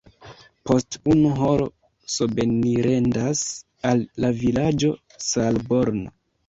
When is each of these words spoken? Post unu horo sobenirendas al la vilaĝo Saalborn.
Post 0.69 0.97
unu 1.15 1.33
horo 1.41 1.67
sobenirendas 2.15 3.45
al 3.93 4.05
la 4.27 4.35
vilaĝo 4.43 4.95
Saalborn. 5.33 6.07